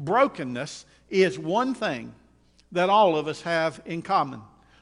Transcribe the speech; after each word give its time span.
brokenness 0.00 0.86
is 1.08 1.38
one 1.38 1.74
thing 1.74 2.14
that 2.72 2.90
all 2.90 3.16
of 3.16 3.28
us 3.28 3.42
have 3.42 3.80
in 3.84 4.02
common. 4.02 4.40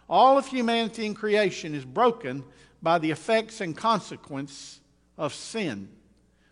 All 0.09 0.39
of 0.39 0.47
humanity 0.47 1.07
and 1.07 1.17
creation 1.17 1.75
is 1.75 1.85
broken 1.85 2.45
by 2.83 2.99
the 2.99 3.11
effects 3.11 3.61
and 3.61 3.77
consequence 3.77 4.81
of 5.19 5.35
sin. 5.35 5.89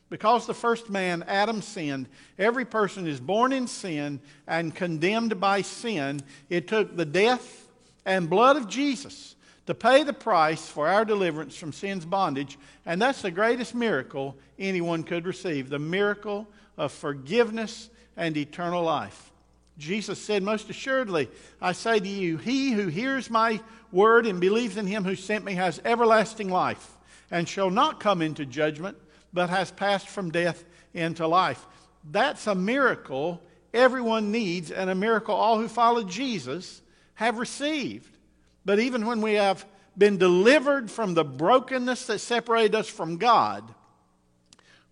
Because 0.08 0.46
the 0.46 0.54
first 0.54 0.88
man, 0.88 1.24
Adam, 1.26 1.62
sinned, 1.62 2.08
every 2.38 2.64
person 2.64 3.06
is 3.06 3.18
born 3.18 3.52
in 3.52 3.66
sin 3.66 4.20
and 4.46 4.74
condemned 4.74 5.40
by 5.40 5.62
sin. 5.62 6.20
It 6.48 6.68
took 6.68 6.96
the 6.96 7.04
death 7.04 7.68
and 8.04 8.30
blood 8.30 8.56
of 8.56 8.68
Jesus 8.68 9.34
to 9.66 9.74
pay 9.74 10.04
the 10.04 10.12
price 10.12 10.68
for 10.68 10.86
our 10.86 11.04
deliverance 11.04 11.56
from 11.56 11.72
sin's 11.72 12.04
bondage. 12.04 12.56
And 12.84 13.02
that's 13.02 13.22
the 13.22 13.32
greatest 13.32 13.74
miracle 13.74 14.36
anyone 14.58 15.02
could 15.02 15.26
receive 15.26 15.68
the 15.68 15.78
miracle 15.78 16.46
of 16.78 16.92
forgiveness 16.92 17.90
and 18.16 18.36
eternal 18.36 18.82
life. 18.82 19.30
Jesus 19.78 20.18
said, 20.18 20.42
Most 20.42 20.70
assuredly, 20.70 21.28
I 21.60 21.72
say 21.72 21.98
to 22.00 22.08
you, 22.08 22.38
he 22.38 22.72
who 22.72 22.88
hears 22.88 23.28
my 23.28 23.60
word 23.92 24.26
and 24.26 24.40
believes 24.40 24.76
in 24.76 24.86
him 24.86 25.04
who 25.04 25.14
sent 25.14 25.44
me 25.44 25.54
has 25.54 25.80
everlasting 25.84 26.48
life 26.48 26.96
and 27.30 27.48
shall 27.48 27.70
not 27.70 28.00
come 28.00 28.22
into 28.22 28.46
judgment 28.46 28.96
but 29.32 29.50
has 29.50 29.70
passed 29.70 30.08
from 30.08 30.30
death 30.30 30.64
into 30.94 31.26
life. 31.26 31.66
That's 32.10 32.46
a 32.46 32.54
miracle 32.54 33.42
everyone 33.74 34.32
needs, 34.32 34.70
and 34.70 34.88
a 34.88 34.94
miracle 34.94 35.34
all 35.34 35.58
who 35.58 35.68
follow 35.68 36.02
Jesus 36.02 36.80
have 37.14 37.38
received. 37.38 38.16
But 38.64 38.78
even 38.78 39.06
when 39.06 39.20
we 39.20 39.34
have 39.34 39.64
been 39.96 40.16
delivered 40.16 40.90
from 40.90 41.14
the 41.14 41.24
brokenness 41.24 42.06
that 42.06 42.20
separated 42.20 42.74
us 42.74 42.88
from 42.88 43.18
God, 43.18 43.62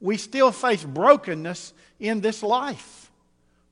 we 0.01 0.17
still 0.17 0.53
face 0.53 0.85
brokenness 0.85 1.73
in 1.99 2.21
this 2.21 2.43
life. 2.43 3.04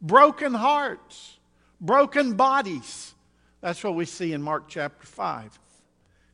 Broken 0.02 0.52
hearts, 0.52 1.38
broken 1.80 2.34
bodies. 2.34 3.14
That's 3.60 3.82
what 3.84 3.94
we 3.94 4.04
see 4.04 4.32
in 4.32 4.42
Mark 4.42 4.64
chapter 4.68 5.06
5. 5.06 5.58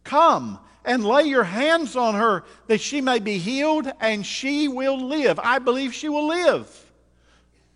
Come 0.05 0.59
and 0.85 1.05
lay 1.05 1.25
your 1.25 1.45
hands 1.45 1.95
on 1.95 2.15
her 2.15 2.45
that 2.67 2.81
she 2.81 3.03
may 3.03 3.19
be 3.19 3.37
healed 3.37 3.93
and 4.01 4.25
she 4.25 4.69
will 4.69 4.99
live. 4.99 5.39
I 5.39 5.59
believe 5.59 5.93
she 5.93 6.09
will 6.09 6.27
live. 6.27 6.91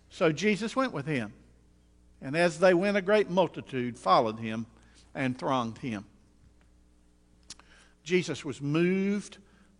So 0.09 0.31
Jesus 0.31 0.75
went 0.75 0.93
with 0.93 1.05
him. 1.05 1.31
And 2.21 2.35
as 2.35 2.59
they 2.59 2.73
went, 2.73 2.97
a 2.97 3.01
great 3.01 3.29
multitude 3.29 3.99
followed 3.99 4.39
him 4.39 4.65
and 5.13 5.37
thronged 5.37 5.77
him. 5.77 6.05
Jesus 8.03 8.43
was 8.43 8.61
moved 8.61 9.37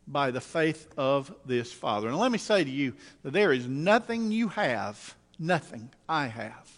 by 0.08 0.32
the 0.32 0.42
faith 0.42 0.88
of 0.98 1.34
this 1.46 1.72
Father. 1.72 2.08
And 2.10 2.18
let 2.18 2.32
me 2.32 2.38
say 2.38 2.64
to 2.64 2.70
you 2.70 2.94
that 3.24 3.34
there 3.34 3.54
is 3.54 3.68
nothing 3.68 4.32
you 4.32 4.50
have, 4.50 5.16
nothing 5.40 5.90
I 6.08 6.28
have, 6.28 6.70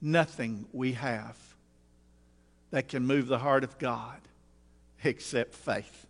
nothing 0.00 0.66
we 0.72 0.92
have 0.92 1.36
that 2.70 2.88
can 2.88 3.06
move 3.06 3.26
the 3.26 3.38
heart 3.38 3.64
of 3.64 3.78
God 3.78 4.18
except 5.04 5.54
faith. 5.54 6.06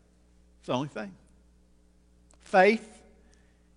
It's 0.60 0.66
the 0.66 0.74
only 0.74 0.88
thing. 0.88 1.12
Faith 2.40 3.02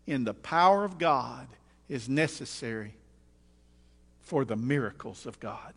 in 0.05 0.23
the 0.23 0.33
power 0.33 0.85
of 0.85 0.97
God 0.97 1.47
is 1.89 2.07
necessary 2.07 2.93
for 4.21 4.45
the 4.45 4.55
miracles 4.55 5.25
of 5.25 5.39
God. 5.39 5.73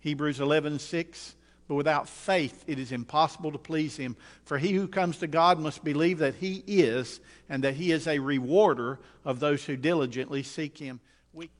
Hebrews 0.00 0.40
11 0.40 0.78
6. 0.78 1.34
But 1.68 1.74
without 1.74 2.08
faith, 2.08 2.64
it 2.66 2.78
is 2.78 2.92
impossible 2.92 3.52
to 3.52 3.58
please 3.58 3.96
him. 3.96 4.16
For 4.44 4.56
he 4.56 4.72
who 4.72 4.88
comes 4.88 5.18
to 5.18 5.26
God 5.26 5.60
must 5.60 5.84
believe 5.84 6.18
that 6.18 6.36
he 6.36 6.64
is, 6.66 7.20
and 7.50 7.62
that 7.62 7.74
he 7.74 7.92
is 7.92 8.06
a 8.06 8.18
rewarder 8.18 8.98
of 9.24 9.38
those 9.38 9.64
who 9.64 9.76
diligently 9.76 10.42
seek 10.42 10.78
him. 10.78 10.98
We, 11.34 11.50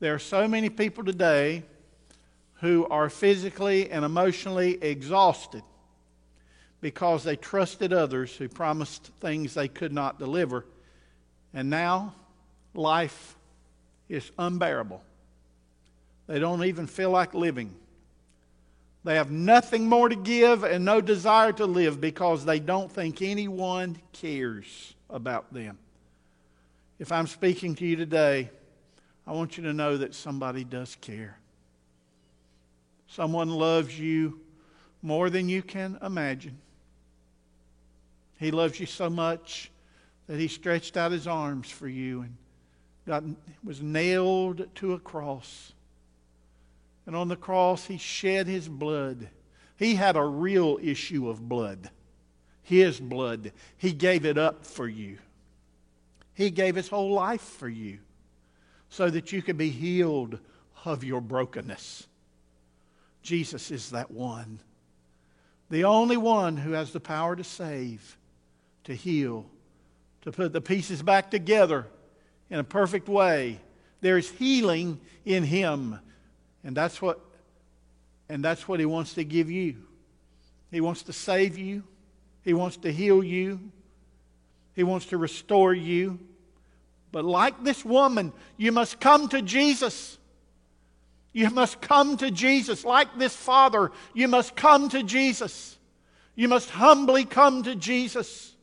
there 0.00 0.14
are 0.14 0.18
so 0.18 0.48
many 0.48 0.70
people 0.70 1.04
today 1.04 1.64
who 2.60 2.86
are 2.86 3.10
physically 3.10 3.90
and 3.90 4.04
emotionally 4.06 4.82
exhausted 4.82 5.62
because 6.80 7.22
they 7.22 7.36
trusted 7.36 7.92
others 7.92 8.34
who 8.34 8.48
promised 8.48 9.10
things 9.20 9.52
they 9.52 9.68
could 9.68 9.92
not 9.92 10.18
deliver. 10.18 10.64
And 11.52 11.68
now 11.68 12.14
life 12.72 13.36
is 14.08 14.30
unbearable. 14.38 15.02
They 16.26 16.38
don't 16.38 16.64
even 16.64 16.86
feel 16.86 17.10
like 17.10 17.34
living. 17.34 17.74
They 19.04 19.16
have 19.16 19.30
nothing 19.30 19.88
more 19.88 20.08
to 20.08 20.14
give 20.14 20.62
and 20.62 20.84
no 20.84 21.00
desire 21.00 21.52
to 21.54 21.66
live 21.66 22.00
because 22.00 22.44
they 22.44 22.60
don't 22.60 22.90
think 22.90 23.20
anyone 23.20 23.98
cares 24.12 24.94
about 25.10 25.52
them. 25.52 25.78
If 26.98 27.10
I'm 27.10 27.26
speaking 27.26 27.74
to 27.76 27.86
you 27.86 27.96
today, 27.96 28.50
I 29.26 29.32
want 29.32 29.56
you 29.56 29.64
to 29.64 29.72
know 29.72 29.96
that 29.96 30.14
somebody 30.14 30.62
does 30.62 30.96
care. 31.00 31.38
Someone 33.08 33.50
loves 33.50 33.98
you 33.98 34.40
more 35.02 35.30
than 35.30 35.48
you 35.48 35.62
can 35.62 35.98
imagine. 36.00 36.58
He 38.38 38.50
loves 38.50 38.78
you 38.78 38.86
so 38.86 39.10
much 39.10 39.70
that 40.28 40.38
he 40.38 40.48
stretched 40.48 40.96
out 40.96 41.12
his 41.12 41.26
arms 41.26 41.68
for 41.68 41.88
you 41.88 42.22
and 42.22 42.36
got, 43.06 43.24
was 43.64 43.82
nailed 43.82 44.68
to 44.76 44.94
a 44.94 44.98
cross. 44.98 45.72
And 47.06 47.16
on 47.16 47.28
the 47.28 47.36
cross, 47.36 47.86
he 47.86 47.98
shed 47.98 48.46
his 48.46 48.68
blood. 48.68 49.28
He 49.76 49.94
had 49.94 50.16
a 50.16 50.24
real 50.24 50.78
issue 50.80 51.28
of 51.28 51.48
blood. 51.48 51.90
His 52.62 53.00
blood. 53.00 53.52
He 53.76 53.92
gave 53.92 54.24
it 54.24 54.38
up 54.38 54.64
for 54.64 54.88
you. 54.88 55.18
He 56.34 56.50
gave 56.50 56.76
his 56.76 56.88
whole 56.88 57.12
life 57.12 57.42
for 57.42 57.68
you 57.68 57.98
so 58.88 59.10
that 59.10 59.32
you 59.32 59.42
could 59.42 59.58
be 59.58 59.70
healed 59.70 60.38
of 60.84 61.04
your 61.04 61.20
brokenness. 61.20 62.06
Jesus 63.22 63.70
is 63.70 63.90
that 63.90 64.10
one. 64.10 64.58
The 65.70 65.84
only 65.84 66.16
one 66.16 66.56
who 66.56 66.72
has 66.72 66.92
the 66.92 67.00
power 67.00 67.34
to 67.34 67.44
save, 67.44 68.18
to 68.84 68.94
heal, 68.94 69.46
to 70.22 70.32
put 70.32 70.52
the 70.52 70.60
pieces 70.60 71.02
back 71.02 71.30
together 71.30 71.86
in 72.50 72.58
a 72.58 72.64
perfect 72.64 73.08
way. 73.08 73.58
There's 74.00 74.30
healing 74.30 75.00
in 75.24 75.44
him. 75.44 75.98
And 76.64 76.76
that's 76.76 77.02
what 77.02 77.20
and 78.28 78.42
that's 78.42 78.66
what 78.66 78.80
he 78.80 78.86
wants 78.86 79.14
to 79.14 79.24
give 79.24 79.50
you. 79.50 79.76
He 80.70 80.80
wants 80.80 81.02
to 81.02 81.12
save 81.12 81.58
you. 81.58 81.82
He 82.42 82.54
wants 82.54 82.78
to 82.78 82.92
heal 82.92 83.22
you. 83.22 83.60
He 84.74 84.84
wants 84.84 85.06
to 85.06 85.18
restore 85.18 85.74
you. 85.74 86.18
But 87.10 87.26
like 87.26 87.62
this 87.62 87.84
woman, 87.84 88.32
you 88.56 88.72
must 88.72 89.00
come 89.00 89.28
to 89.28 89.42
Jesus. 89.42 90.18
You 91.32 91.50
must 91.50 91.80
come 91.82 92.16
to 92.18 92.30
Jesus. 92.30 92.84
Like 92.84 93.18
this 93.18 93.36
father, 93.36 93.92
you 94.14 94.28
must 94.28 94.56
come 94.56 94.88
to 94.90 95.02
Jesus. 95.02 95.76
You 96.34 96.48
must 96.48 96.70
humbly 96.70 97.26
come 97.26 97.62
to 97.64 97.76
Jesus. 97.76 98.54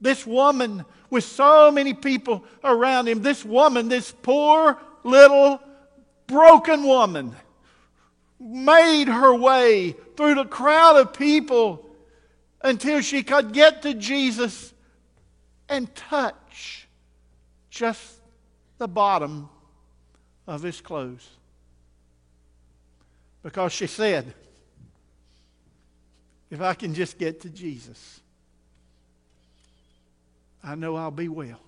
This 0.00 0.24
woman, 0.24 0.84
with 1.10 1.24
so 1.24 1.72
many 1.72 1.94
people 1.94 2.44
around 2.62 3.08
him, 3.08 3.22
this 3.22 3.44
woman, 3.44 3.88
this 3.88 4.14
poor 4.22 4.78
little 5.02 5.60
broken 6.26 6.84
woman, 6.84 7.34
made 8.38 9.08
her 9.08 9.34
way 9.34 9.92
through 10.16 10.34
the 10.34 10.44
crowd 10.44 10.96
of 10.96 11.12
people 11.12 11.84
until 12.62 13.00
she 13.00 13.22
could 13.22 13.52
get 13.52 13.82
to 13.82 13.94
Jesus 13.94 14.72
and 15.68 15.94
touch 15.94 16.88
just 17.70 18.20
the 18.78 18.88
bottom 18.88 19.48
of 20.46 20.62
his 20.62 20.80
clothes 20.80 21.28
because 23.44 23.72
she 23.72 23.86
said, 23.86 24.32
If 26.50 26.60
I 26.60 26.74
can 26.74 26.94
just 26.94 27.18
get 27.18 27.42
to 27.42 27.50
Jesus, 27.50 28.20
I 30.62 30.74
know 30.74 30.96
I'll 30.96 31.10
be 31.10 31.28
well. 31.28 31.60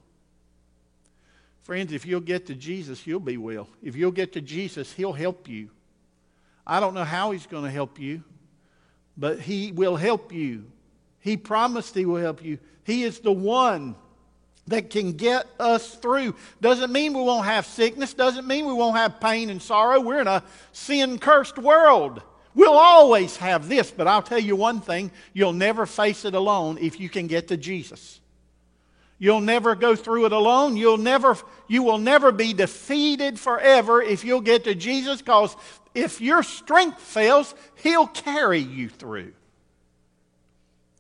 Friends, 1.66 1.92
if 1.92 2.06
you'll 2.06 2.20
get 2.20 2.46
to 2.46 2.54
Jesus, 2.54 3.08
you'll 3.08 3.18
be 3.18 3.36
well. 3.36 3.68
If 3.82 3.96
you'll 3.96 4.12
get 4.12 4.34
to 4.34 4.40
Jesus, 4.40 4.92
He'll 4.92 5.12
help 5.12 5.48
you. 5.48 5.68
I 6.64 6.78
don't 6.78 6.94
know 6.94 7.02
how 7.02 7.32
He's 7.32 7.48
going 7.48 7.64
to 7.64 7.70
help 7.72 7.98
you, 7.98 8.22
but 9.16 9.40
He 9.40 9.72
will 9.72 9.96
help 9.96 10.32
you. 10.32 10.66
He 11.18 11.36
promised 11.36 11.96
He 11.96 12.06
will 12.06 12.20
help 12.22 12.44
you. 12.44 12.60
He 12.84 13.02
is 13.02 13.18
the 13.18 13.32
one 13.32 13.96
that 14.68 14.90
can 14.90 15.14
get 15.14 15.48
us 15.58 15.96
through. 15.96 16.36
Doesn't 16.60 16.92
mean 16.92 17.14
we 17.14 17.22
won't 17.24 17.46
have 17.46 17.66
sickness, 17.66 18.14
doesn't 18.14 18.46
mean 18.46 18.66
we 18.66 18.72
won't 18.72 18.96
have 18.96 19.20
pain 19.20 19.50
and 19.50 19.60
sorrow. 19.60 19.98
We're 19.98 20.20
in 20.20 20.28
a 20.28 20.44
sin 20.70 21.18
cursed 21.18 21.58
world. 21.58 22.22
We'll 22.54 22.78
always 22.78 23.38
have 23.38 23.68
this, 23.68 23.90
but 23.90 24.06
I'll 24.06 24.22
tell 24.22 24.38
you 24.38 24.54
one 24.54 24.80
thing 24.80 25.10
you'll 25.32 25.52
never 25.52 25.84
face 25.84 26.24
it 26.24 26.34
alone 26.36 26.78
if 26.80 27.00
you 27.00 27.08
can 27.08 27.26
get 27.26 27.48
to 27.48 27.56
Jesus. 27.56 28.20
You'll 29.18 29.40
never 29.40 29.74
go 29.74 29.96
through 29.96 30.26
it 30.26 30.32
alone. 30.32 30.76
You'll 30.76 30.98
never, 30.98 31.36
you 31.68 31.82
will 31.82 31.98
never 31.98 32.32
be 32.32 32.52
defeated 32.52 33.38
forever 33.38 34.02
if 34.02 34.24
you'll 34.24 34.42
get 34.42 34.64
to 34.64 34.74
Jesus 34.74 35.22
because 35.22 35.56
if 35.94 36.20
your 36.20 36.42
strength 36.42 37.00
fails, 37.00 37.54
He'll 37.76 38.06
carry 38.06 38.58
you 38.58 38.88
through. 38.88 39.32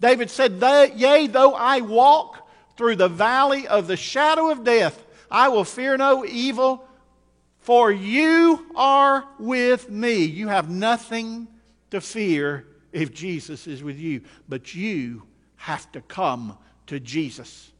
David 0.00 0.30
said, 0.30 0.62
Yea, 0.96 1.26
though 1.26 1.54
I 1.54 1.80
walk 1.80 2.48
through 2.76 2.96
the 2.96 3.08
valley 3.08 3.66
of 3.66 3.86
the 3.86 3.96
shadow 3.96 4.50
of 4.50 4.64
death, 4.64 5.04
I 5.30 5.48
will 5.48 5.64
fear 5.64 5.96
no 5.96 6.24
evil, 6.24 6.86
for 7.60 7.90
you 7.90 8.66
are 8.76 9.26
with 9.38 9.90
me. 9.90 10.24
You 10.24 10.48
have 10.48 10.70
nothing 10.70 11.48
to 11.90 12.00
fear 12.00 12.66
if 12.92 13.12
Jesus 13.12 13.66
is 13.66 13.82
with 13.82 13.98
you. 13.98 14.22
But 14.48 14.74
you 14.74 15.24
have 15.56 15.90
to 15.92 16.00
come 16.00 16.56
to 16.86 17.00
Jesus. 17.00 17.72